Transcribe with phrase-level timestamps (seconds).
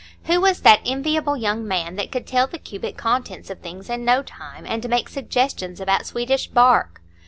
[0.23, 4.03] Who was that enviable young man that could tell the cubic contents of things in
[4.03, 7.03] no time, and make suggestions about Swedish bark!